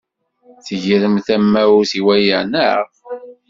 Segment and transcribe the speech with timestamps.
[0.65, 2.85] Tegrem tamawt i waya, naɣ?